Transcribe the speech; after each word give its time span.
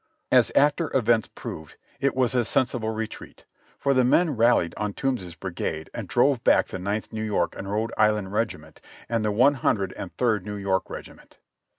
As 0.31 0.51
after 0.55 0.89
events 0.97 1.27
proved, 1.35 1.75
it 1.99 2.15
was 2.15 2.33
a 2.33 2.43
sensible 2.43 2.89
retreat, 2.89 3.45
for 3.77 3.93
the 3.93 4.03
men 4.03 4.31
rallied 4.31 4.73
on 4.75 4.93
Toombs's 4.93 5.35
brigade 5.35 5.91
and 5.93 6.07
drove 6.07 6.43
back 6.43 6.69
the 6.69 6.79
Ninth 6.79 7.13
New 7.13 7.21
York 7.23 7.55
and 7.55 7.69
Rhode 7.71 7.93
Island 7.99 8.33
Regiment 8.33 8.81
and 9.07 9.23
the 9.23 9.31
One 9.31 9.53
Hundred 9.53 9.93
and 9.93 10.11
Third 10.17 10.43
New 10.43 10.55
York 10.55 10.89
Regiment. 10.89 11.37